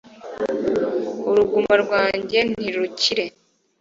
uruguma 1.29 1.73
rwanjye 1.83 2.37
ntirukire 2.51 3.25